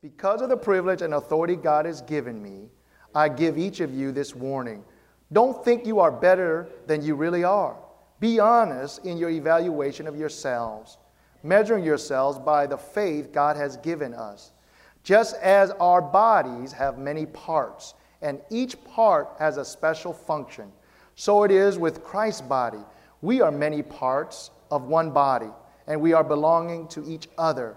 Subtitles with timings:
[0.00, 2.68] Because of the privilege and authority God has given me,
[3.16, 4.84] I give each of you this warning.
[5.32, 7.76] Don't think you are better than you really are.
[8.20, 10.98] Be honest in your evaluation of yourselves,
[11.42, 14.52] measuring yourselves by the faith God has given us.
[15.02, 20.70] Just as our bodies have many parts, and each part has a special function,
[21.16, 22.84] so it is with Christ's body.
[23.20, 25.50] We are many parts of one body,
[25.88, 27.76] and we are belonging to each other.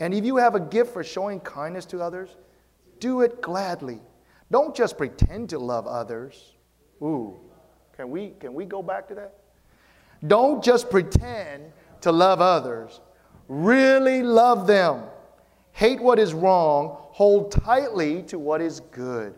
[0.00, 2.36] And if you have a gift for showing kindness to others,
[3.00, 4.00] do it gladly.
[4.50, 6.54] Don't just pretend to love others.
[7.02, 7.38] Ooh,
[7.96, 9.38] can we, can we go back to that?
[10.26, 13.00] Don't just pretend to love others.
[13.48, 15.02] Really love them.
[15.72, 16.96] Hate what is wrong.
[17.10, 19.34] Hold tightly to what is good.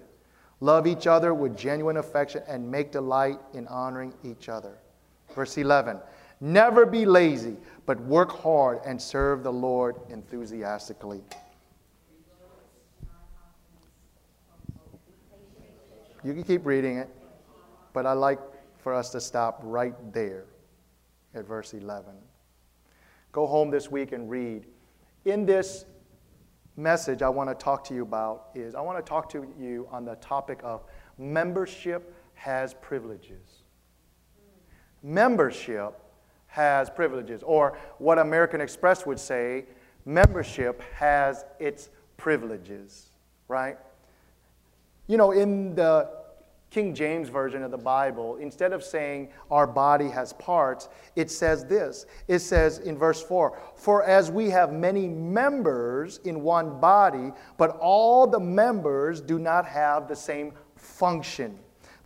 [0.60, 4.78] Love each other with genuine affection and make delight in honoring each other.
[5.34, 5.98] Verse 11
[6.40, 11.20] Never be lazy, but work hard and serve the Lord enthusiastically.
[16.24, 17.08] You can keep reading it,
[17.92, 18.38] but I like
[18.78, 20.44] for us to stop right there
[21.34, 22.12] at verse 11.
[23.32, 24.66] Go home this week and read.
[25.24, 25.84] In this
[26.76, 29.88] message I want to talk to you about is I want to talk to you
[29.90, 30.84] on the topic of
[31.18, 33.62] membership has privileges.
[35.02, 36.00] Membership
[36.58, 39.64] has privileges, or what American Express would say,
[40.04, 43.10] membership has its privileges,
[43.46, 43.78] right?
[45.06, 46.10] You know, in the
[46.70, 51.64] King James Version of the Bible, instead of saying our body has parts, it says
[51.64, 52.06] this.
[52.26, 57.76] It says in verse 4 For as we have many members in one body, but
[57.78, 61.56] all the members do not have the same function.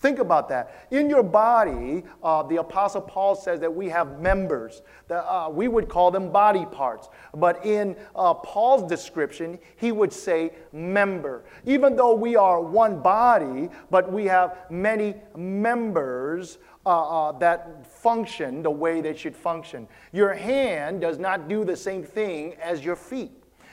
[0.03, 0.89] Think about that.
[0.91, 4.83] In your body, uh, the Apostle Paul says that we have members.
[5.07, 7.09] That, uh, we would call them body parts.
[7.33, 11.45] But in uh, Paul's description, he would say member.
[11.67, 18.61] Even though we are one body, but we have many members uh, uh, that function
[18.61, 19.87] the way they should function.
[20.13, 23.31] Your hand does not do the same thing as your feet.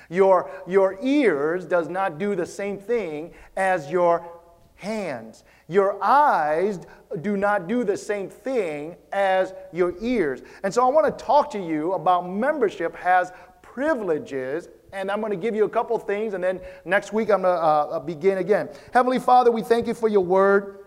[0.09, 4.38] Your, your ears does not do the same thing as your
[4.79, 5.43] hands.
[5.67, 6.79] Your eyes
[7.21, 10.41] do not do the same thing as your ears.
[10.63, 14.69] And so I want to talk to you about membership has privileges.
[14.93, 17.55] And I'm going to give you a couple things, and then next week I'm going
[17.55, 18.69] to uh, uh, begin again.
[18.91, 20.79] Heavenly Father, we thank you for your word.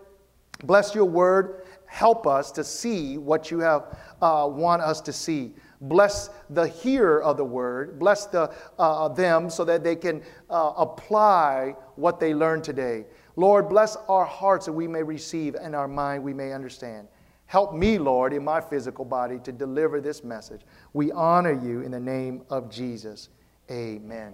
[0.63, 1.65] Bless your word.
[1.85, 5.53] Help us to see what you have uh, want us to see.
[5.79, 7.99] Bless the hearer of the word.
[7.99, 13.05] Bless the, uh, them so that they can uh, apply what they learned today.
[13.35, 17.07] Lord, bless our hearts that we may receive and our mind we may understand.
[17.47, 20.61] Help me, Lord, in my physical body to deliver this message.
[20.93, 23.29] We honor you in the name of Jesus.
[23.69, 24.33] Amen.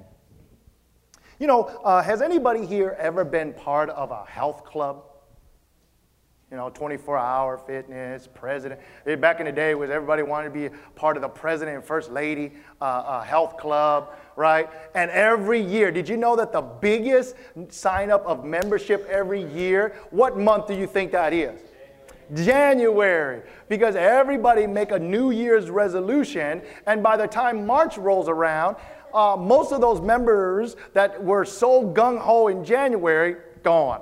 [1.40, 5.04] You know, uh, has anybody here ever been part of a health club?
[6.52, 8.82] You know, 24 hour fitness, president.
[9.22, 12.12] Back in the day, was everybody wanted to be part of the president and first
[12.12, 14.70] lady uh, uh, health club right?
[14.96, 17.36] And every year, did you know that the biggest
[17.68, 21.60] sign up of membership every year, what month do you think that is?
[22.34, 28.78] January, because everybody make a New Year's resolution, and by the time March rolls around,
[29.14, 34.02] uh, most of those members that were so gung ho in January gone.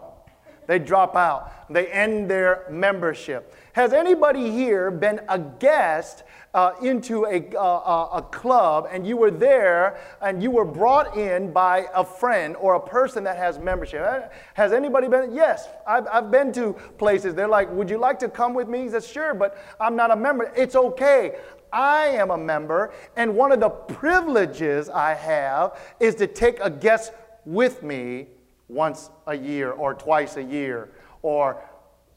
[0.68, 1.72] They drop out.
[1.74, 3.56] They end their membership.
[3.74, 6.24] Has anybody here been a guest
[6.54, 11.52] uh, into a, uh, a club and you were there and you were brought in
[11.52, 14.02] by a friend or a person that has membership?
[14.02, 14.22] Uh,
[14.56, 15.34] has anybody been?
[15.34, 17.34] Yes, I've, I've been to places.
[17.34, 18.84] They're like, Would you like to come with me?
[18.84, 20.52] He says, Sure, but I'm not a member.
[20.56, 21.36] It's okay.
[21.72, 26.70] I am a member, and one of the privileges I have is to take a
[26.70, 27.12] guest
[27.46, 28.28] with me
[28.68, 30.90] once a year or twice a year
[31.22, 31.62] or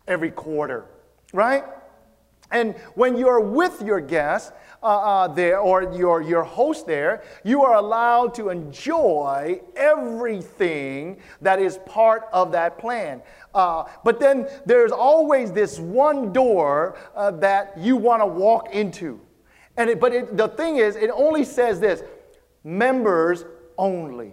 [0.07, 0.87] every quarter,
[1.33, 1.65] right?
[2.51, 4.53] And when you're with your guest
[4.83, 11.61] uh, uh, there or your, your host there, you are allowed to enjoy everything that
[11.61, 13.23] is part of that plan.
[13.55, 19.21] Uh, but then there's always this one door uh, that you want to walk into.
[19.77, 22.03] And it, but it, the thing is, it only says this
[22.65, 23.45] members
[23.79, 24.33] only.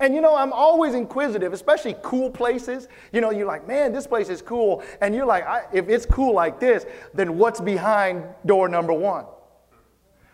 [0.00, 2.88] And you know, I'm always inquisitive, especially cool places.
[3.12, 4.82] You know, you're like, man, this place is cool.
[5.02, 9.26] And you're like, if it's cool like this, then what's behind door number one?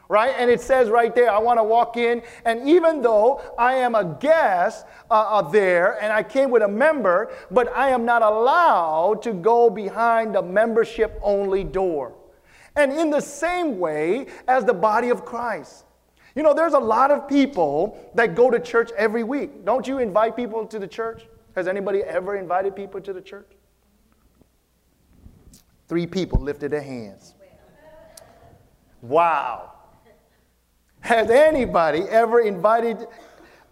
[0.09, 0.37] Right?
[0.39, 2.23] And it says right there, I want to walk in.
[2.45, 6.69] And even though I am a guest uh, uh, there and I came with a
[6.69, 12.15] member, but I am not allowed to go behind the membership only door.
[12.77, 15.87] And in the same way as the body of Christ.
[16.37, 19.65] You know, there's a lot of people that go to church every week.
[19.65, 21.27] Don't you invite people to the church?
[21.57, 23.51] Has anybody ever invited people to the church?
[25.89, 27.35] Three people lifted their hands.
[29.01, 29.73] Wow.
[31.01, 33.07] Has anybody ever invited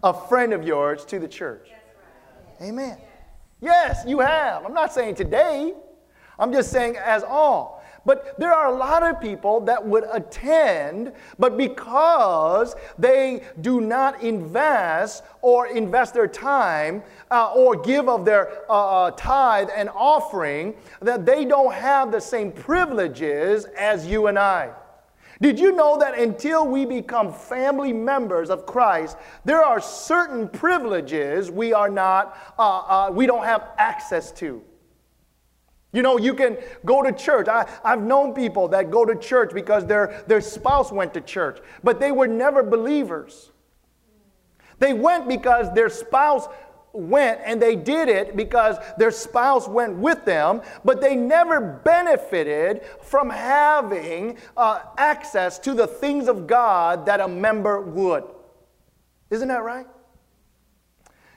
[0.03, 1.69] a friend of yours to the church?
[2.61, 2.97] Amen.
[3.61, 4.65] Yes, you have.
[4.65, 5.73] I'm not saying today,
[6.39, 7.74] I'm just saying as all.
[8.05, 14.21] But there are a lot of people that would attend, but because they do not
[14.21, 20.75] invest or invest their time uh, or give of their uh, uh, tithe and offering,
[21.01, 24.71] that they don't have the same privileges as you and I.
[25.41, 31.51] Did you know that until we become family members of Christ, there are certain privileges
[31.51, 34.61] we are not, uh, uh, we don't have access to?
[35.95, 37.47] You know, you can go to church.
[37.47, 41.59] I, I've known people that go to church because their, their spouse went to church,
[41.85, 43.53] but they were never believers.
[44.77, 46.49] They went because their spouse
[46.91, 52.83] went and they did it because their spouse went with them, but they never benefited
[53.01, 58.25] from having uh, access to the things of God that a member would.
[59.29, 59.87] Isn't that right?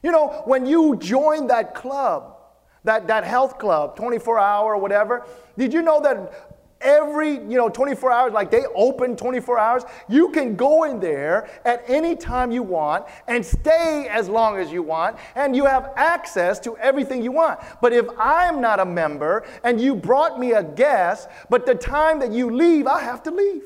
[0.03, 2.38] You know, when you join that club,
[2.85, 5.27] that, that health club, 24 hour or whatever.
[5.57, 6.49] Did you know that
[6.81, 11.49] every, you know, 24 hours, like they open 24 hours, you can go in there
[11.65, 15.93] at any time you want and stay as long as you want, and you have
[15.97, 17.61] access to everything you want.
[17.81, 22.21] But if I'm not a member and you brought me a guest, but the time
[22.21, 23.65] that you leave, I have to leave.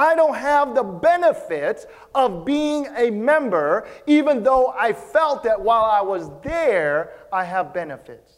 [0.00, 5.84] I don't have the benefits of being a member, even though I felt that while
[5.84, 8.32] I was there, I have benefits.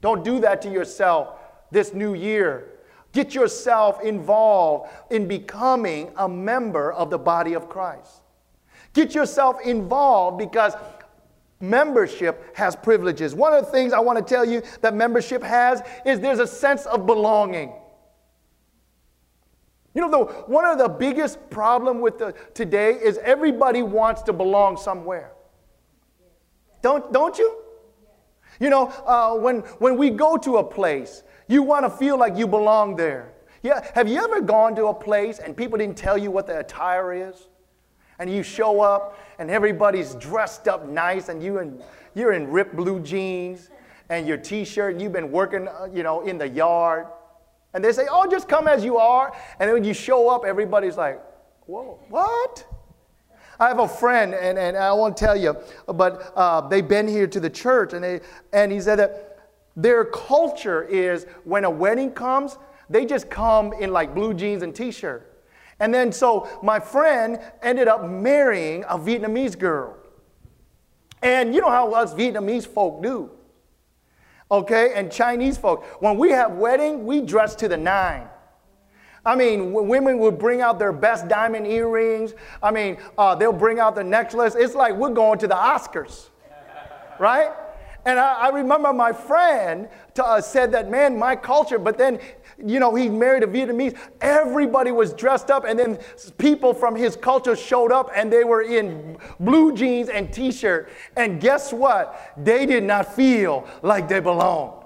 [0.00, 1.34] Don't do that to yourself
[1.72, 2.68] this new year.
[3.10, 8.22] Get yourself involved in becoming a member of the body of Christ.
[8.92, 10.74] Get yourself involved because
[11.58, 13.34] membership has privileges.
[13.34, 16.46] One of the things I want to tell you that membership has is there's a
[16.46, 17.72] sense of belonging.
[19.94, 24.32] You know, the, one of the biggest problem with the, today is everybody wants to
[24.32, 25.32] belong somewhere.
[26.80, 27.58] Don't, don't you?
[28.58, 32.36] You know, uh, when, when we go to a place, you want to feel like
[32.36, 33.32] you belong there.
[33.62, 36.58] Yeah, have you ever gone to a place and people didn't tell you what the
[36.58, 37.48] attire is?
[38.18, 41.82] And you show up and everybody's dressed up nice and you in,
[42.14, 43.70] you're in ripped blue jeans
[44.08, 47.06] and your t-shirt and you've been working, uh, you know, in the yard
[47.74, 49.32] and they say, oh, just come as you are.
[49.58, 51.20] And then when you show up, everybody's like,
[51.66, 52.66] whoa, what?
[53.58, 57.26] I have a friend, and, and I won't tell you, but uh, they've been here
[57.28, 58.20] to the church, and, they,
[58.52, 59.38] and he said that
[59.76, 62.58] their culture is when a wedding comes,
[62.90, 65.44] they just come in like blue jeans and t shirt.
[65.80, 69.96] And then so my friend ended up marrying a Vietnamese girl.
[71.22, 73.30] And you know how us Vietnamese folk do
[74.52, 75.84] okay, and Chinese folk.
[76.00, 78.28] When we have wedding, we dress to the nine.
[79.24, 82.34] I mean, women would bring out their best diamond earrings.
[82.62, 84.54] I mean, uh, they'll bring out the necklace.
[84.56, 86.28] It's like we're going to the Oscars,
[87.18, 87.52] right?
[88.04, 92.18] And I, I remember my friend uh, said that, man, my culture, but then
[92.64, 93.96] you know, he married a Vietnamese.
[94.20, 95.98] Everybody was dressed up, and then
[96.38, 100.90] people from his culture showed up and they were in blue jeans and t shirt.
[101.16, 102.32] And guess what?
[102.36, 104.78] They did not feel like they belonged.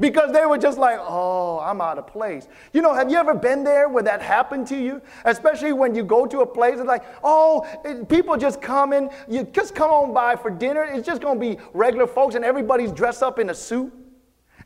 [0.00, 2.48] Because they were just like, oh, I'm out of place.
[2.72, 5.00] You know, have you ever been there where that happened to you?
[5.24, 9.08] Especially when you go to a place and like, oh, it, people just come in,
[9.28, 10.82] you just come on by for dinner.
[10.82, 13.92] It's just to be regular folks and everybody's dressed up in a suit.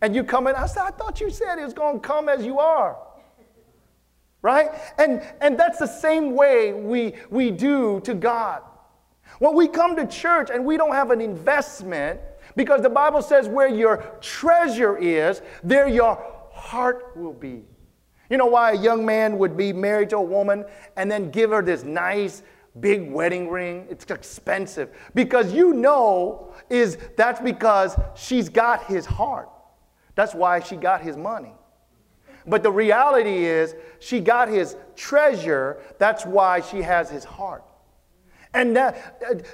[0.00, 2.28] And you come in, I said, I thought you said it was going to come
[2.28, 2.99] as you are.
[4.40, 4.71] Right?
[4.99, 8.62] And, and that's the same way we, we do to God.
[9.40, 12.21] When we come to church and we don't have an investment,
[12.57, 16.17] because the Bible says where your treasure is, there your
[16.52, 17.62] heart will be.
[18.31, 20.64] You know why a young man would be married to a woman
[20.97, 22.43] and then give her this nice
[22.81, 23.87] big wedding ring?
[23.88, 24.90] It's expensive.
[25.14, 29.49] Because you know is that's because she's got his heart.
[30.19, 31.53] That's why she got his money.
[32.45, 35.81] But the reality is, she got his treasure.
[35.99, 37.63] That's why she has his heart.
[38.53, 38.95] And uh,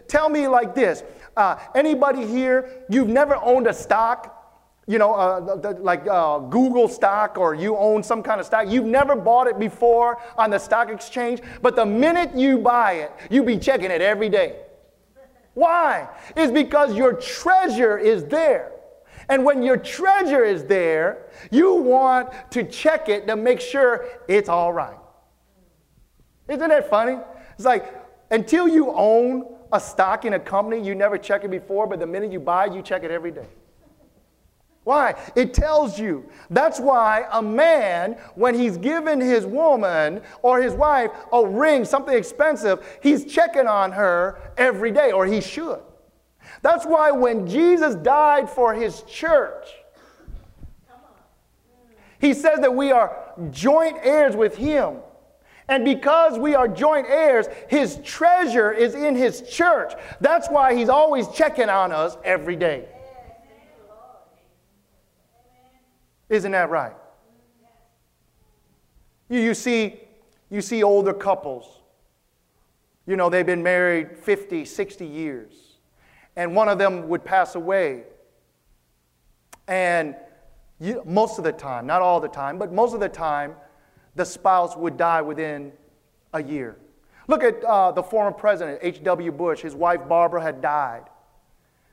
[0.08, 1.02] tell me like this
[1.36, 4.64] uh, anybody here, you've never owned a stock?
[4.86, 8.66] You know, uh, the, like uh, Google stock or you own some kind of stock.
[8.66, 13.12] You've never bought it before on the stock exchange, but the minute you buy it,
[13.28, 14.60] you be checking it every day.
[15.52, 16.08] Why?
[16.34, 18.73] It's because your treasure is there.
[19.28, 24.48] And when your treasure is there, you want to check it to make sure it's
[24.48, 24.98] all right.
[26.48, 27.18] Isn't that funny?
[27.54, 27.94] It's like
[28.30, 32.06] until you own a stock in a company, you never check it before, but the
[32.06, 33.48] minute you buy, you check it every day.
[34.84, 35.14] Why?
[35.34, 36.28] It tells you.
[36.50, 42.14] That's why a man, when he's given his woman or his wife a ring, something
[42.14, 45.80] expensive, he's checking on her every day, or he should.
[46.64, 49.68] That's why when Jesus died for his church,
[52.18, 53.14] he says that we are
[53.50, 54.96] joint heirs with him.
[55.68, 59.92] And because we are joint heirs, his treasure is in his church.
[60.22, 62.88] That's why he's always checking on us every day.
[66.30, 66.96] Isn't that right?
[69.28, 70.00] You, you, see,
[70.48, 71.82] you see older couples.
[73.06, 75.73] You know, they've been married 50, 60 years.
[76.36, 78.04] And one of them would pass away.
[79.68, 80.16] And
[80.80, 83.54] you, most of the time, not all the time, but most of the time,
[84.14, 85.72] the spouse would die within
[86.32, 86.76] a year.
[87.26, 89.32] Look at uh, the former president, H.W.
[89.32, 89.60] Bush.
[89.60, 91.04] His wife, Barbara, had died,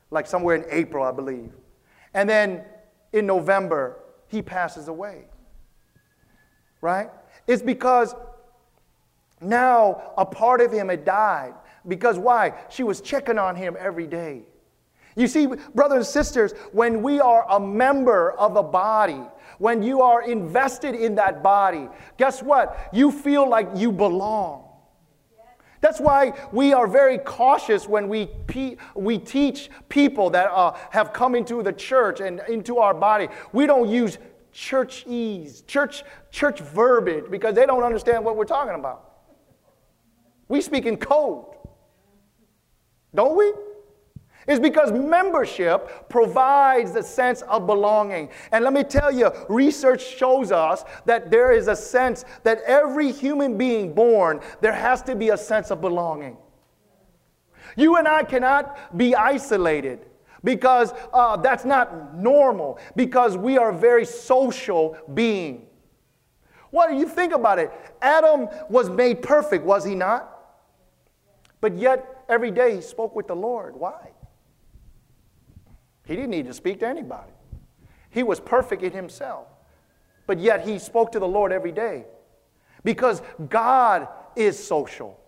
[0.10, 1.51] like somewhere in April, I believe.
[2.13, 2.63] And then
[3.13, 5.25] in November, he passes away.
[6.81, 7.10] Right?
[7.48, 8.15] It's because
[9.39, 11.53] now a part of him had died.
[11.88, 12.53] Because why?
[12.69, 14.43] She was checking on him every day.
[15.15, 19.21] You see, brothers and sisters, when we are a member of a body,
[19.57, 22.89] when you are invested in that body, guess what?
[22.93, 24.67] You feel like you belong.
[25.81, 31.11] That's why we are very cautious when we, pe- we teach people that uh, have
[31.11, 33.27] come into the church and into our body.
[33.51, 34.19] We don't use
[34.51, 39.09] churchese, church, church verbiage because they don't understand what we're talking about.
[40.47, 41.50] We speak in code,
[43.13, 43.53] don't we?
[44.48, 48.30] It's because membership provides a sense of belonging.
[48.51, 53.12] And let me tell you, research shows us that there is a sense that every
[53.12, 56.38] human being born, there has to be a sense of belonging.
[57.75, 60.08] You and I cannot be isolated
[60.44, 65.68] because uh, that's not normal, because we are a very social being.
[66.72, 67.72] What do you think about it?
[68.01, 70.30] Adam was made perfect, was he not?
[71.60, 73.75] But yet, every day he spoke with the Lord.
[73.75, 74.11] Why?
[76.05, 77.31] He didn't need to speak to anybody.
[78.09, 79.47] He was perfect in himself.
[80.27, 82.05] But yet he spoke to the Lord every day
[82.83, 85.19] because God is social.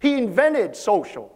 [0.00, 1.34] He invented social.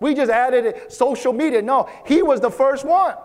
[0.00, 0.92] We just added it.
[0.92, 1.60] social media.
[1.60, 3.16] No, he was the first one.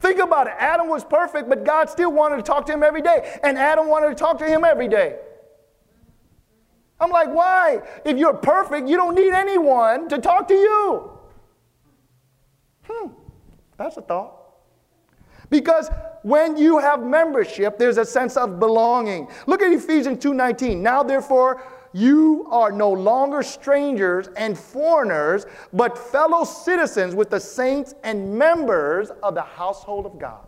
[0.00, 0.54] Think about it.
[0.58, 3.38] Adam was perfect, but God still wanted to talk to him every day.
[3.42, 5.16] And Adam wanted to talk to him every day.
[7.00, 7.80] I'm like, why?
[8.04, 11.10] If you're perfect, you don't need anyone to talk to you.
[12.84, 13.08] Hmm,
[13.76, 14.34] that's a thought.
[15.50, 15.90] Because
[16.22, 19.28] when you have membership, there's a sense of belonging.
[19.46, 20.82] Look at Ephesians 2:19.
[20.82, 21.62] Now therefore,
[21.92, 29.10] you are no longer strangers and foreigners, but fellow citizens with the saints and members
[29.22, 30.46] of the household of God.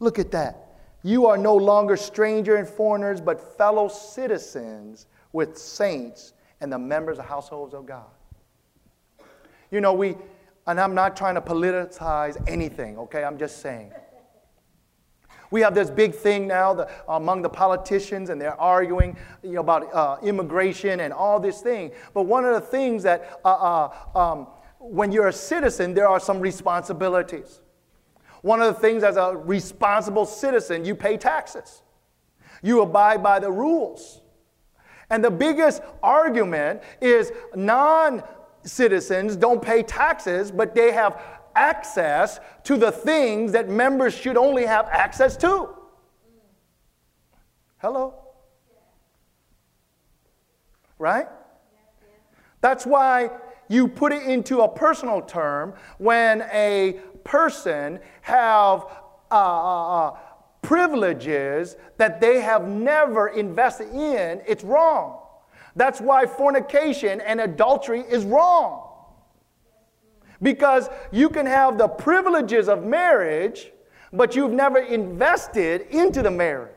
[0.00, 0.65] Look at that.
[1.06, 7.20] You are no longer stranger and foreigners, but fellow citizens with saints and the members
[7.20, 8.10] of households of God.
[9.70, 10.16] You know, we,
[10.66, 13.22] and I'm not trying to politicize anything, okay?
[13.22, 13.92] I'm just saying.
[15.52, 19.60] We have this big thing now the, among the politicians, and they're arguing you know,
[19.60, 21.92] about uh, immigration and all this thing.
[22.14, 24.48] But one of the things that uh, uh, um,
[24.80, 27.60] when you're a citizen, there are some responsibilities.
[28.46, 31.82] One of the things as a responsible citizen, you pay taxes,
[32.62, 34.20] you abide by the rules.
[35.10, 38.22] And the biggest argument is non
[38.62, 41.20] citizens don't pay taxes, but they have
[41.56, 45.70] access to the things that members should only have access to.
[47.78, 48.14] Hello?
[51.00, 51.26] Right?
[52.60, 53.30] That's why
[53.68, 58.86] you put it into a personal term when a person have
[59.30, 60.16] uh, uh, uh
[60.62, 65.20] privileges that they have never invested in, it's wrong.
[65.76, 68.82] That's why fornication and adultery is wrong.
[70.42, 73.70] Because you can have the privileges of marriage,
[74.12, 76.75] but you've never invested into the marriage.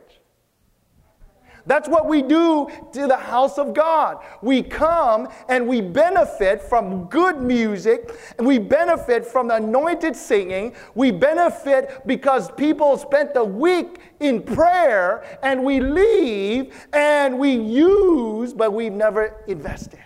[1.69, 4.25] That's what we do to the house of God.
[4.41, 10.75] We come and we benefit from good music, and we benefit from the anointed singing.
[10.95, 18.51] We benefit because people spent the week in prayer, and we leave and we use,
[18.51, 19.99] but we've never invested.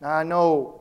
[0.00, 0.80] Now, I know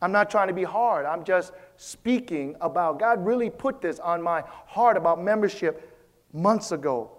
[0.00, 1.04] I'm not trying to be hard.
[1.04, 5.96] I'm just speaking about God really put this on my heart about membership
[6.32, 7.10] months ago.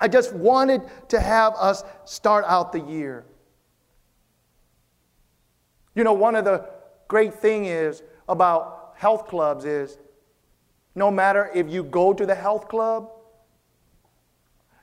[0.00, 3.24] I just wanted to have us start out the year.
[5.94, 6.68] You know, one of the
[7.08, 9.98] great thing is about health clubs is
[10.94, 13.10] no matter if you go to the health club,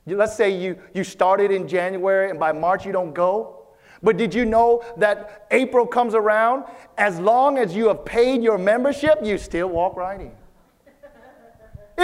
[0.06, 3.66] let's say you, you started in January and by March you don't go.
[4.02, 6.64] But did you know that April comes around?
[6.98, 10.32] As long as you have paid your membership, you still walk right in.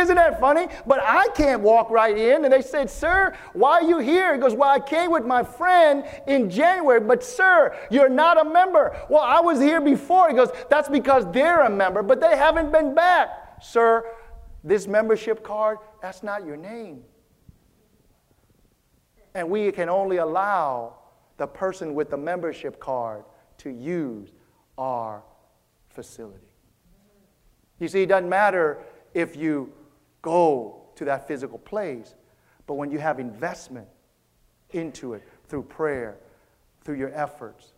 [0.00, 0.68] Isn't that funny?
[0.86, 2.44] But I can't walk right in.
[2.44, 4.34] And they said, Sir, why are you here?
[4.34, 8.48] He goes, Well, I came with my friend in January, but sir, you're not a
[8.48, 8.96] member.
[9.08, 10.28] Well, I was here before.
[10.28, 13.62] He goes, That's because they're a member, but they haven't been back.
[13.62, 14.04] Sir,
[14.64, 17.02] this membership card, that's not your name.
[19.34, 20.96] And we can only allow
[21.36, 23.24] the person with the membership card
[23.58, 24.32] to use
[24.76, 25.22] our
[25.88, 26.46] facility.
[27.78, 28.78] You see, it doesn't matter
[29.14, 29.72] if you
[30.22, 32.14] go to that physical place.
[32.66, 33.88] But when you have investment
[34.70, 36.18] into it through prayer,
[36.82, 37.72] through your efforts,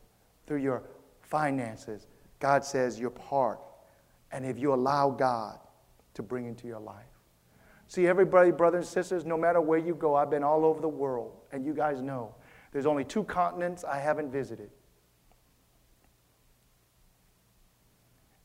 [0.46, 0.82] through your
[1.20, 2.06] finances,
[2.40, 3.60] God says you're part.
[4.32, 5.58] And if you allow God
[6.14, 7.04] to bring into your life.
[7.88, 10.88] See, everybody, brothers and sisters, no matter where you go, I've been all over the
[10.88, 12.34] world, and you guys know
[12.72, 14.70] there's only two continents I haven't visited.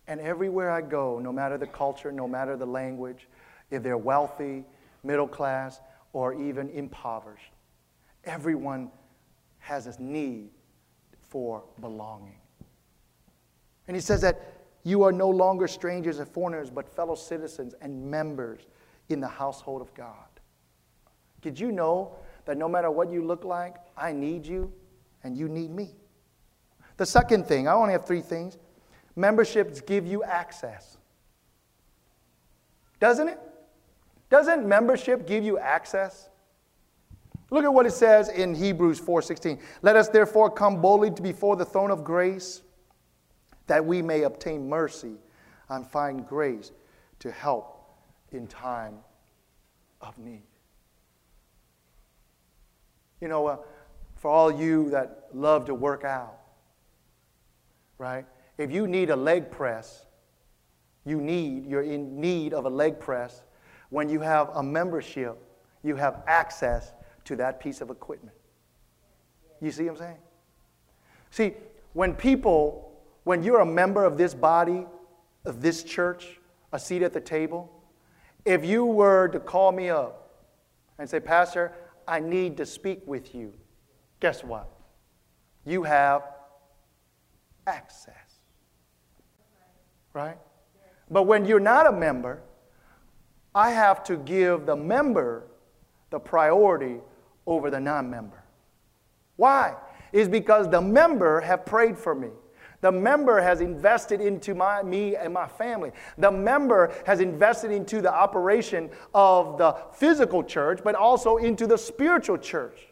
[0.06, 3.28] And everywhere I go, no matter the culture, no matter the language,
[3.72, 4.66] if they're wealthy,
[5.04, 5.82] middle class,
[6.14, 7.52] or even impoverished.
[8.24, 8.92] Everyone
[9.60, 10.50] has this need
[11.30, 12.40] for belonging.
[13.88, 18.10] And he says that you are no longer strangers and foreigners, but fellow citizens and
[18.10, 18.62] members
[19.10, 20.14] in the household of God.
[21.42, 22.16] Did you know
[22.46, 24.72] that no matter what you look like, I need you
[25.24, 25.96] and you need me?
[26.98, 28.58] The second thing, I only have three things
[29.16, 30.98] memberships give you access.
[33.00, 33.40] Doesn't it?
[34.30, 36.30] Doesn't membership give you access?
[37.50, 39.60] Look at what it says in Hebrews 4:16.
[39.82, 42.62] Let us therefore come boldly before the throne of grace
[43.68, 45.16] that we may obtain mercy
[45.70, 46.72] and find grace
[47.20, 47.98] to help
[48.32, 49.00] in time
[50.02, 50.44] of need.
[53.22, 53.58] You know, uh,
[54.16, 56.38] for all you that love to work out,
[57.98, 58.26] right?
[58.58, 60.06] If you need a leg press,
[61.06, 63.44] you need, you're in need of a leg press,
[63.90, 65.38] when you have a membership,
[65.84, 66.94] you have access
[67.26, 68.36] to that piece of equipment.
[69.62, 70.18] You see what I'm saying?
[71.32, 71.54] See,
[71.94, 72.92] when people,
[73.24, 74.86] when you're a member of this body,
[75.46, 76.40] of this church,
[76.72, 77.72] a seat at the table,
[78.46, 80.46] if you were to call me up
[81.00, 81.74] and say, Pastor,
[82.08, 83.54] I need to speak with you,
[84.20, 84.70] guess what?
[85.66, 86.24] You have
[87.66, 88.14] access.
[90.14, 90.38] Right?
[91.12, 92.42] But when you're not a member,
[93.58, 95.48] I have to give the member
[96.12, 96.98] the priority
[97.48, 98.44] over the non member.
[99.36, 99.76] Why?
[100.14, 102.30] Is because the member have prayed for me.
[102.82, 105.92] The member has invested into my, me and my family.
[106.20, 111.80] The member has invested into the operation of the physical church, but also into the
[111.80, 112.90] spiritual church.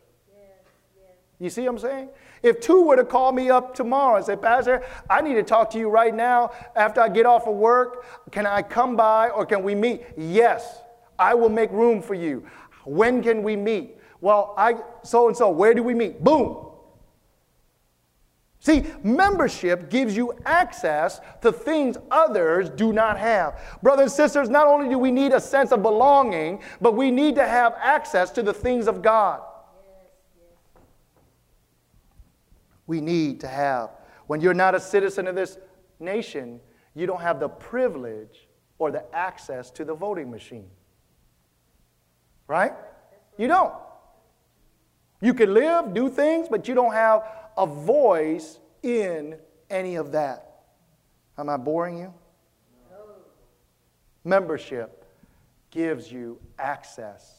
[1.38, 2.10] You see what I'm saying?
[2.46, 5.72] If two were to call me up tomorrow and say, Pastor, I need to talk
[5.72, 9.48] to you right now after I get off of work, can I come by or
[9.48, 10.04] can we meet?
[10.16, 10.84] Yes,
[11.18, 12.46] I will make room for you.
[12.84, 13.98] When can we meet?
[14.22, 16.24] Well, I so and so, where do we meet?
[16.24, 16.68] Boom.
[18.60, 23.60] See, membership gives you access to things others do not have.
[23.82, 27.34] Brothers and sisters, not only do we need a sense of belonging, but we need
[27.36, 29.42] to have access to the things of God.
[32.88, 33.92] We need to have.
[34.28, 35.58] When you're not a citizen of this
[36.00, 36.60] nation,
[36.94, 40.70] you don't have the privilege or the access to the voting machine.
[42.48, 42.74] Right?
[43.38, 43.74] You don't.
[45.22, 47.24] You can live, do things, but you don't have
[47.58, 49.38] a voice in
[49.70, 50.64] any of that.
[51.38, 52.14] Am I boring you?
[52.92, 52.98] No.
[54.24, 55.06] Membership
[55.72, 57.35] gives you access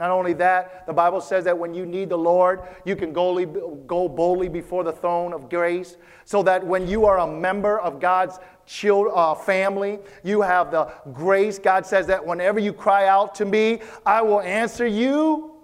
[0.00, 4.08] not only that, the Bible says that when you need the Lord, you can go
[4.08, 8.38] boldly before the throne of grace, so that when you are a member of God's
[8.70, 9.98] child, uh, family.
[10.22, 11.58] You have the grace.
[11.58, 15.56] God says that whenever you cry out to me, I will answer you.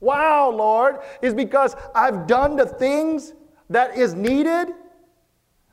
[0.00, 3.32] Wow, Lord, is because I've done the things
[3.70, 4.74] that is needed.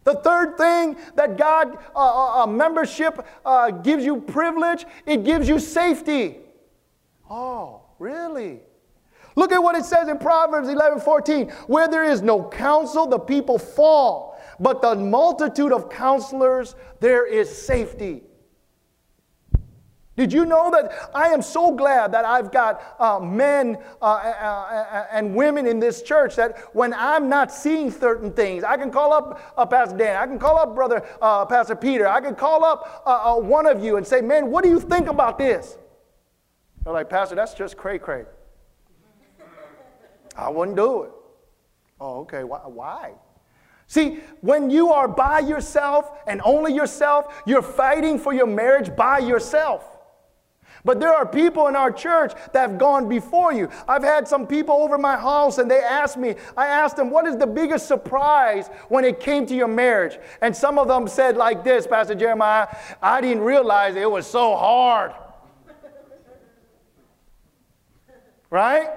[0.06, 5.50] The third thing that God uh, uh, uh, membership uh, gives you privilege, it gives
[5.50, 6.38] you safety.
[7.30, 8.62] Oh, really?
[9.36, 11.50] Look at what it says in Proverbs 11 14.
[11.68, 17.56] Where there is no counsel, the people fall, but the multitude of counselors, there is
[17.56, 18.24] safety.
[20.16, 24.08] Did you know that I am so glad that I've got uh, men uh, uh,
[24.08, 28.90] uh, and women in this church that when I'm not seeing certain things, I can
[28.90, 32.34] call up uh, Pastor Dan, I can call up Brother uh, Pastor Peter, I can
[32.34, 33.04] call up
[33.44, 35.78] one of you and say, Man, what do you think about this?
[36.84, 38.26] They're like, Pastor, that's just cray cray.
[40.38, 41.12] I wouldn't do it.
[42.00, 42.44] Oh, okay.
[42.44, 43.14] Why?
[43.88, 49.20] See, when you are by yourself and only yourself, you're fighting for your marriage by
[49.20, 49.98] yourself.
[50.84, 53.70] But there are people in our church that have gone before you.
[53.88, 57.26] I've had some people over my house and they asked me, I asked them, what
[57.26, 60.18] is the biggest surprise when it came to your marriage?
[60.42, 62.68] And some of them said like this, Pastor Jeremiah,
[63.02, 65.14] I didn't realize it was so hard.
[68.50, 68.90] Right?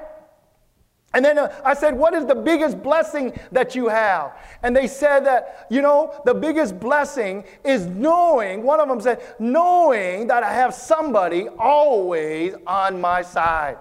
[1.12, 4.32] And then uh, I said, What is the biggest blessing that you have?
[4.62, 9.22] And they said that, you know, the biggest blessing is knowing, one of them said,
[9.38, 13.78] knowing that I have somebody always on my side.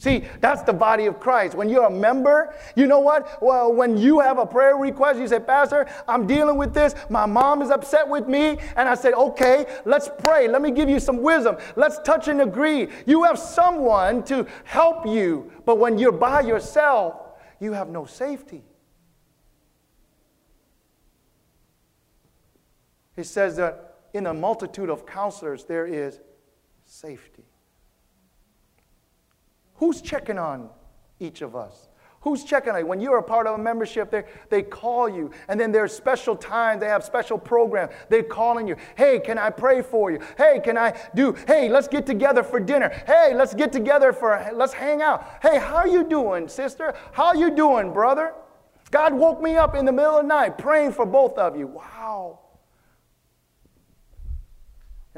[0.00, 1.54] See, that's the body of Christ.
[1.54, 3.42] When you're a member, you know what?
[3.42, 6.94] Well, when you have a prayer request, you say, Pastor, I'm dealing with this.
[7.10, 8.56] My mom is upset with me.
[8.76, 10.48] And I said, okay, let's pray.
[10.48, 11.58] Let me give you some wisdom.
[11.76, 12.88] Let's touch and agree.
[13.04, 15.52] You have someone to help you.
[15.66, 17.20] But when you're by yourself,
[17.60, 18.64] you have no safety.
[23.16, 26.20] He says that in a multitude of counselors, there is
[26.86, 27.44] safety.
[29.80, 30.68] Who's checking on
[31.18, 31.88] each of us?
[32.20, 32.86] Who's checking on you?
[32.86, 35.30] When you're a part of a membership, they, they call you.
[35.48, 37.94] And then there's special times, they have special programs.
[38.10, 38.76] They're calling you.
[38.94, 40.20] Hey, can I pray for you?
[40.36, 42.90] Hey, can I do, hey, let's get together for dinner.
[43.06, 45.26] Hey, let's get together for, let's hang out.
[45.40, 46.94] Hey, how you doing, sister?
[47.12, 48.34] How you doing, brother?
[48.90, 51.68] God woke me up in the middle of the night praying for both of you.
[51.68, 52.40] Wow.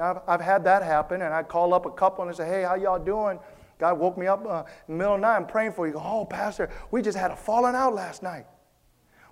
[0.00, 2.62] I've, I've had that happen, and I call up a couple and I say, hey,
[2.62, 3.40] how y'all doing?
[3.82, 5.34] God woke me up uh, in the middle of the night.
[5.34, 5.94] I'm praying for you.
[5.96, 8.46] Oh, Pastor, we just had a falling out last night.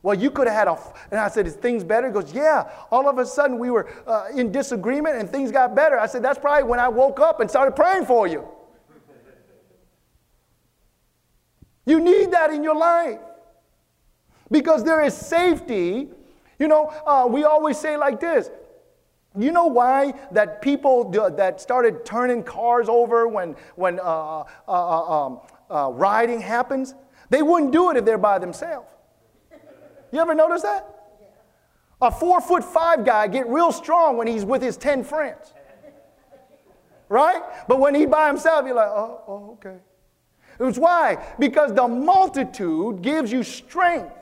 [0.03, 0.77] Well, you could have had a,
[1.13, 2.09] and I said, is things better?
[2.09, 2.69] He goes, yeah.
[2.91, 6.01] All of a sudden, we were uh, in disagreement and things got better.
[6.01, 8.45] I said, that's probably when I woke up and started praying for you.
[11.87, 13.21] you need that in your life
[14.51, 16.09] because there is safety.
[16.59, 18.51] You know, uh, we always say like this
[19.39, 24.45] you know why that people do, that started turning cars over when, when uh, uh,
[24.69, 25.41] uh, um,
[25.71, 26.95] uh, riding happens?
[27.29, 28.89] They wouldn't do it if they're by themselves.
[30.13, 30.97] You ever notice that?
[32.03, 35.53] A four foot five guy get real strong when he's with his 10 friends.
[37.09, 37.43] Right?
[37.69, 39.77] But when he's by himself, you're like, oh, oh okay.
[40.59, 41.19] It's why?
[41.39, 44.13] Because the multitude gives you strength.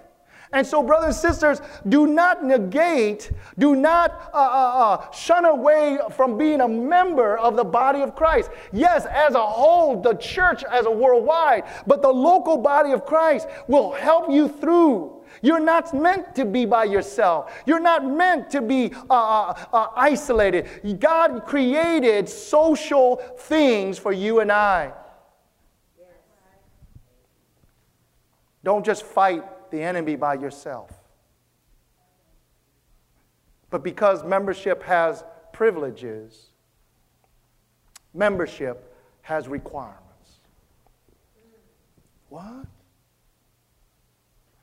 [0.53, 5.99] And so, brothers and sisters, do not negate, do not uh, uh, uh, shun away
[6.13, 8.51] from being a member of the body of Christ.
[8.73, 13.47] Yes, as a whole, the church as a worldwide, but the local body of Christ
[13.67, 15.23] will help you through.
[15.43, 17.53] You're not meant to be by yourself.
[17.67, 20.99] You're not meant to be uh, uh, uh isolated.
[20.99, 24.93] God created social things for you and I.
[28.65, 30.93] Don't just fight the enemy by yourself.
[33.71, 36.51] But because membership has privileges,
[38.15, 40.41] membership has requirements.
[42.29, 42.67] What?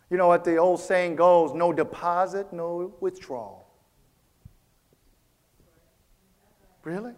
[0.09, 3.67] You know what the old saying goes no deposit, no withdrawal.
[6.83, 7.13] Really?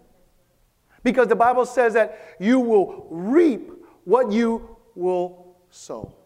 [1.04, 3.72] Because the Bible says that you will reap
[4.06, 6.17] what you will sow.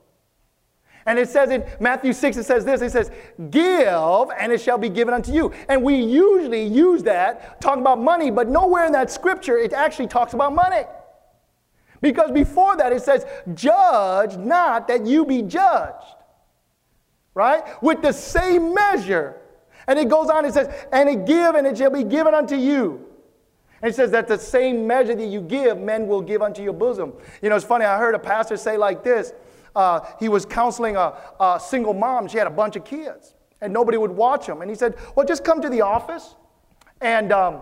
[1.06, 3.12] And it says in Matthew 6, it says this it says,
[3.50, 5.52] Give, and it shall be given unto you.
[5.68, 10.08] And we usually use that, talk about money, but nowhere in that scripture it actually
[10.08, 10.84] talks about money.
[12.02, 16.06] Because before that it says, Judge not that you be judged.
[17.34, 17.64] Right?
[17.82, 19.38] With the same measure.
[19.88, 22.56] And it goes on, it says, And it give, and it shall be given unto
[22.56, 23.08] you.
[23.82, 26.74] And it says that the same measure that you give, men will give unto your
[26.74, 27.14] bosom.
[27.42, 29.34] You know, it's funny, I heard a pastor say like this
[29.76, 32.28] uh, he was counseling a, a single mom.
[32.28, 33.36] She had a bunch of kids.
[33.62, 34.62] and nobody would watch them.
[34.62, 36.36] And he said, Well, just come to the office
[37.00, 37.62] and um,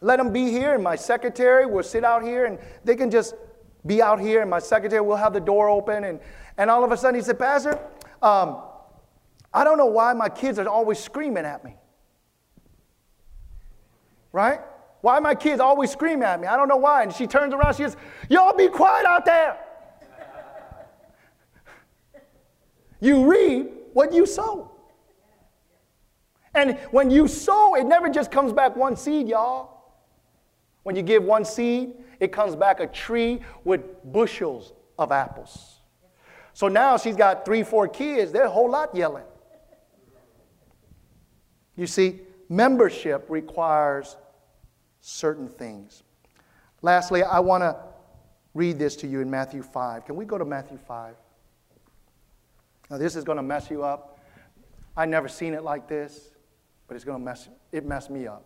[0.00, 3.34] let them be here, and my secretary will sit out here, and they can just
[3.86, 6.04] be out here, and my secretary will have the door open.
[6.04, 6.20] And,
[6.56, 7.78] and all of a sudden, he said, Pastor,
[8.22, 8.62] um,
[9.52, 11.76] I don't know why my kids are always screaming at me.
[14.32, 14.60] Right?
[15.00, 16.48] Why my kids always screaming at me?
[16.48, 17.02] I don't know why.
[17.02, 17.96] And she turns around, she says,
[18.28, 19.58] Y'all be quiet out there.
[23.00, 24.70] You reap what you sow.
[26.54, 29.74] And when you sow, it never just comes back one seed, y'all.
[30.84, 35.80] When you give one seed, it comes back a tree with bushels of apples.
[36.52, 39.24] So now she's got three, four kids, they're a whole lot yelling.
[41.76, 44.16] You see, membership requires
[45.00, 46.04] certain things.
[46.82, 47.76] Lastly, I want to
[48.54, 50.04] read this to you in Matthew 5.
[50.04, 51.16] Can we go to Matthew 5?
[52.90, 54.18] Now, this is going to mess you up.
[54.96, 56.30] I never seen it like this,
[56.86, 58.44] but it's going to mess it messed me up.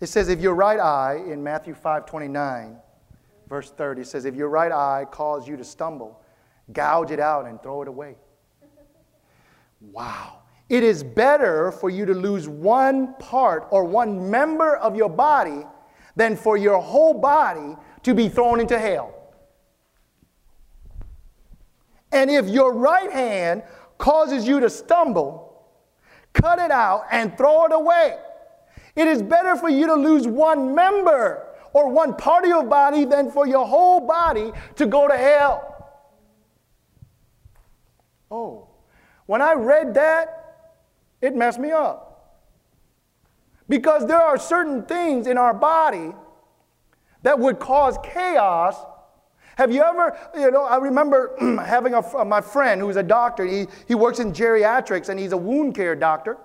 [0.00, 2.76] It says, if your right eye, in Matthew 5 29,
[3.48, 6.22] verse 30, says, if your right eye cause you to stumble,
[6.72, 8.16] gouge it out and throw it away.
[9.80, 10.42] Wow.
[10.68, 15.64] It is better for you to lose one part or one member of your body
[16.14, 19.17] than for your whole body to be thrown into hell.
[22.12, 23.62] And if your right hand
[23.98, 25.66] causes you to stumble,
[26.32, 28.16] cut it out and throw it away.
[28.96, 33.04] It is better for you to lose one member or one part of your body
[33.04, 35.74] than for your whole body to go to hell.
[38.30, 38.68] Oh,
[39.26, 40.38] when I read that,
[41.20, 42.44] it messed me up.
[43.68, 46.12] Because there are certain things in our body
[47.22, 48.76] that would cause chaos.
[49.58, 51.34] Have you ever, you know, I remember
[51.66, 53.44] having a, uh, my friend who's a doctor.
[53.44, 56.38] He, he works in geriatrics and he's a wound care doctor.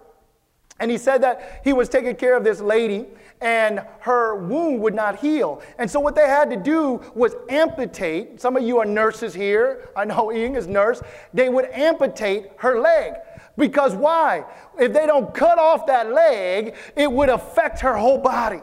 [0.80, 3.06] And he said that he was taking care of this lady
[3.40, 5.62] and her wound would not heal.
[5.78, 8.42] And so what they had to do was amputate.
[8.42, 9.90] Some of you are nurses here.
[9.96, 11.00] I know Ian is nurse.
[11.36, 13.14] They would amputate her leg.
[13.60, 14.44] Because why?
[14.80, 18.62] If they don't cut off that leg, it would affect her whole body.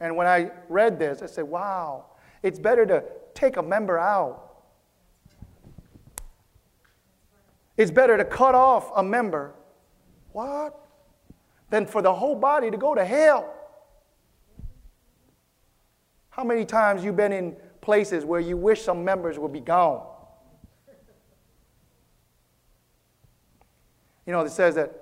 [0.00, 2.06] And when I read this, I said, wow,
[2.42, 4.50] it's better to take a member out
[7.80, 9.54] It's better to cut off a member,
[10.32, 10.78] what?
[11.70, 13.54] Than for the whole body to go to hell.
[16.28, 20.06] How many times you been in places where you wish some members would be gone?
[24.26, 24.92] You know, it says that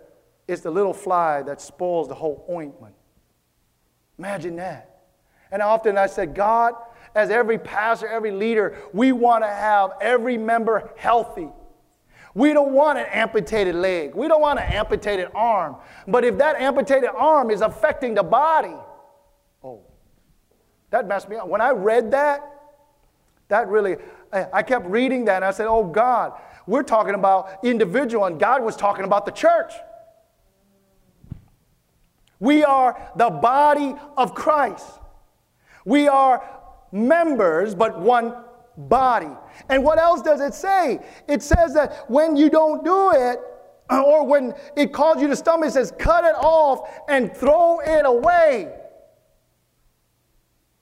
[0.46, 2.94] it's the little fly that spoils the whole ointment.
[4.18, 5.02] Imagine that.
[5.50, 6.74] And often I said, God,
[7.14, 11.48] as every pastor, every leader, we want to have every member healthy.
[12.34, 14.14] We don't want an amputated leg.
[14.14, 15.76] We don't want an amputated arm.
[16.06, 18.74] But if that amputated arm is affecting the body,
[19.64, 19.80] oh,
[20.90, 21.48] that messed me up.
[21.48, 22.42] When I read that,
[23.48, 23.96] that really,
[24.32, 26.32] eh, I kept reading that and I said, oh God,
[26.66, 29.72] we're talking about individual and God was talking about the church.
[32.40, 34.86] We are the body of Christ.
[35.84, 36.42] We are
[36.92, 38.34] members, but one
[38.76, 39.30] body.
[39.68, 41.00] And what else does it say?
[41.26, 43.40] It says that when you don't do it,
[43.90, 48.04] or when it calls you to stumble, it says, cut it off and throw it
[48.04, 48.72] away.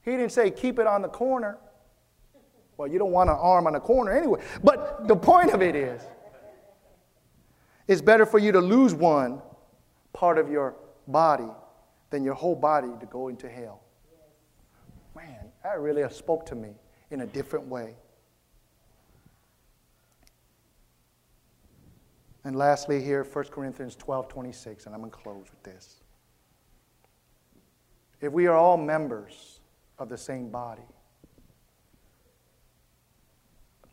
[0.03, 1.59] He didn't say, keep it on the corner.
[2.77, 4.41] Well, you don't want an arm on the corner anyway.
[4.63, 6.03] But the point of it is,
[7.89, 9.41] it's better for you to lose one
[10.13, 10.75] part of your
[11.07, 11.49] body
[12.11, 13.83] than your whole body to go into hell.
[15.15, 16.71] Man, that really spoke to me
[17.11, 17.95] in a different way.
[22.45, 26.01] And lastly, here, 1 Corinthians 12 26, and I'm going to close with this.
[28.21, 29.61] If we are all members
[29.99, 30.83] of the same body,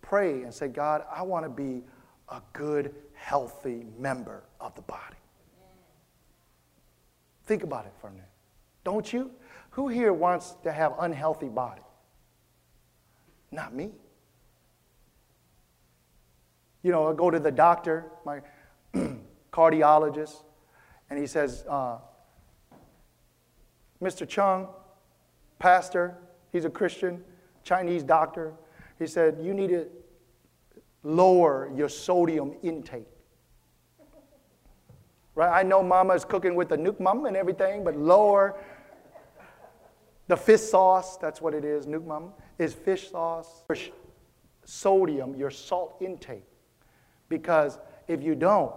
[0.01, 1.83] pray and say, God, I want to be
[2.29, 5.17] a good, healthy member of the body.
[7.45, 8.29] Think about it for a minute.
[8.83, 9.31] Don't you?
[9.71, 11.81] Who here wants to have unhealthy body?
[13.51, 13.91] Not me.
[16.83, 18.41] You know, I go to the doctor, my
[19.53, 20.43] cardiologist,
[21.09, 21.97] and he says, uh,
[24.01, 24.27] Mr.
[24.27, 24.67] Chung,
[25.59, 26.17] pastor,
[26.51, 27.23] he's a Christian,
[27.63, 28.53] Chinese doctor.
[28.99, 29.87] He said, You need to
[31.03, 33.07] lower your sodium intake.
[35.35, 35.59] Right?
[35.59, 38.55] I know mama is cooking with the nuoc mam and everything, but lower
[40.27, 43.63] the fish sauce, that's what it is, nuoc mam is fish sauce.
[44.65, 46.45] sodium, your salt intake.
[47.29, 48.73] Because if you don't,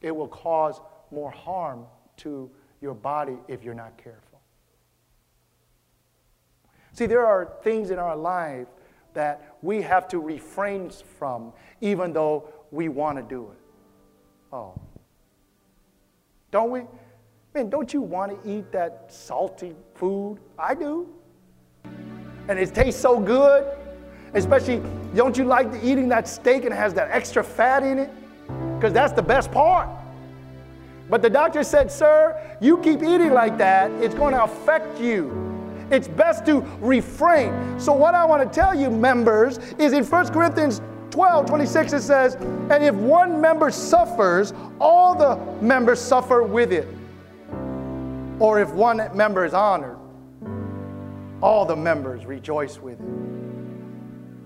[0.00, 1.86] it will cause more harm
[2.18, 2.50] to
[2.80, 4.40] your body if you're not careful.
[6.92, 8.68] See, there are things in our life
[9.14, 13.58] that we have to refrain from, even though we want to do it.
[14.52, 14.80] Oh.
[16.50, 16.82] Don't we?
[17.54, 20.38] Man, don't you want to eat that salty food?
[20.58, 21.08] I do.
[22.48, 23.66] And it tastes so good.
[24.34, 24.80] Especially,
[25.14, 28.10] don't you like the eating that steak and has that extra fat in it?
[28.76, 29.88] Because that's the best part.
[31.08, 35.36] But the doctor said, Sir, you keep eating like that, it's going to affect you.
[35.90, 37.80] It's best to refrain.
[37.80, 42.00] So, what I want to tell you, members, is in 1 Corinthians 12 26, it
[42.02, 46.86] says, And if one member suffers, all the members suffer with it.
[48.38, 49.98] Or if one member is honored,
[51.42, 53.06] all the members rejoice with it.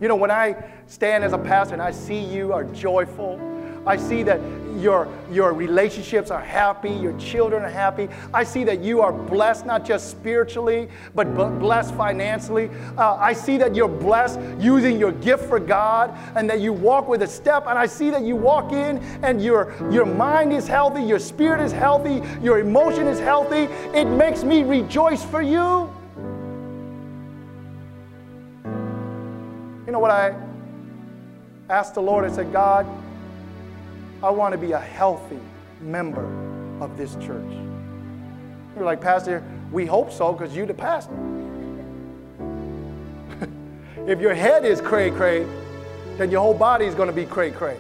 [0.01, 3.39] You know, when I stand as a pastor and I see you are joyful,
[3.87, 4.41] I see that
[4.77, 8.09] your, your relationships are happy, your children are happy.
[8.33, 12.71] I see that you are blessed, not just spiritually, but blessed financially.
[12.97, 17.09] Uh, I see that you're blessed using your gift for God and that you walk
[17.09, 17.67] with a step.
[17.67, 21.61] And I see that you walk in and your, your mind is healthy, your spirit
[21.61, 23.73] is healthy, your emotion is healthy.
[23.97, 25.91] It makes me rejoice for you.
[29.87, 30.35] You know what I
[31.69, 32.25] asked the Lord?
[32.25, 32.87] I said, God,
[34.25, 35.39] I want to be a healthy
[35.83, 36.25] member
[36.81, 37.53] of this church.
[38.75, 41.13] You're like, Pastor, we hope so because you're the pastor.
[44.07, 45.47] if your head is cray cray,
[46.17, 47.79] then your whole body is going to be cray cray,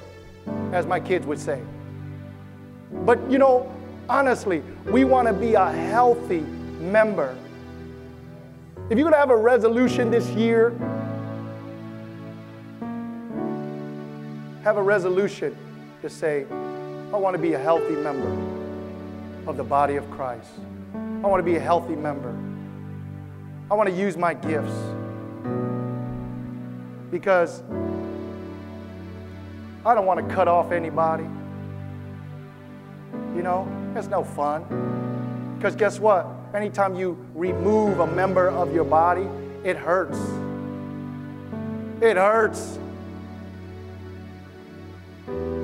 [0.72, 1.62] as my kids would say.
[2.92, 3.74] But you know,
[4.11, 7.35] honestly, we want to be a healthy member.
[8.90, 10.76] If you're going to have a resolution this year,
[14.62, 15.57] have a resolution
[16.04, 18.28] to say, I want to be a healthy member
[19.48, 20.50] of the body of Christ.
[20.94, 22.36] I want to be a healthy member.
[23.70, 24.76] I want to use my gifts
[27.10, 27.62] because
[29.86, 31.24] I don't want to cut off anybody.
[33.34, 35.56] You know, it's no fun.
[35.56, 36.26] Because guess what?
[36.52, 39.26] Anytime you remove a member of your body,
[39.64, 40.18] it hurts.
[42.02, 42.78] It hurts.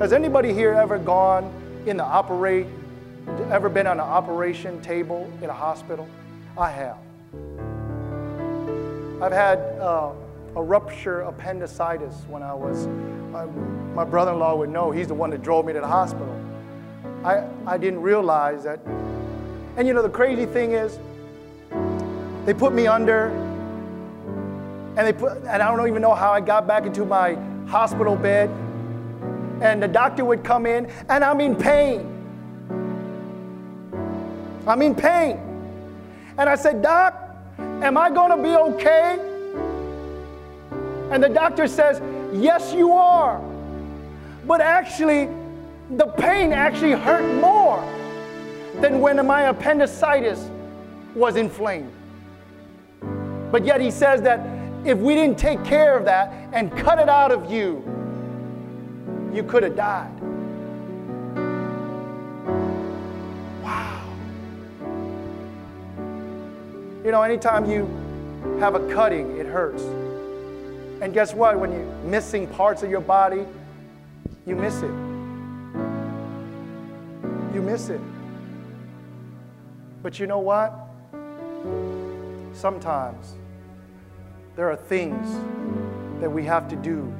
[0.01, 1.53] Has anybody here ever gone
[1.85, 2.65] in the operate,
[3.51, 6.09] ever been on an operation table in a hospital?
[6.57, 6.97] I have.
[9.21, 10.11] I've had uh,
[10.55, 12.87] a rupture appendicitis when I was,
[13.31, 13.45] my,
[13.93, 16.35] my brother in law would know, he's the one that drove me to the hospital.
[17.23, 18.79] I, I didn't realize that.
[19.77, 20.97] And you know, the crazy thing is,
[22.47, 23.27] they put me under,
[24.97, 27.35] and they put, and I don't even know how I got back into my
[27.67, 28.49] hospital bed
[29.61, 32.07] and the doctor would come in, and I'm in pain.
[34.67, 35.39] I'm in pain.
[36.37, 37.15] And I said, Doc,
[37.59, 39.19] am I going to be okay?
[41.11, 42.01] And the doctor says,
[42.33, 43.41] Yes, you are.
[44.47, 45.29] But actually,
[45.91, 47.81] the pain actually hurt more
[48.79, 50.49] than when my appendicitis
[51.13, 51.91] was inflamed.
[53.51, 54.39] But yet, he says that
[54.85, 57.83] if we didn't take care of that and cut it out of you,
[59.33, 60.11] you could have died.
[63.63, 64.13] Wow.
[67.03, 67.87] You know, anytime you
[68.59, 69.83] have a cutting, it hurts.
[71.01, 71.59] And guess what?
[71.59, 73.45] When you're missing parts of your body,
[74.45, 74.91] you miss it.
[77.53, 78.01] You miss it.
[80.03, 80.73] But you know what?
[82.53, 83.35] Sometimes
[84.55, 85.27] there are things
[86.19, 87.11] that we have to do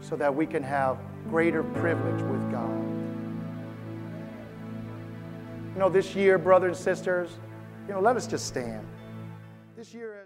[0.00, 2.70] so that we can have greater privilege with God.
[5.74, 7.30] You know, this year, brothers and sisters,
[7.86, 8.86] you know, let us just stand.
[9.76, 10.19] This year,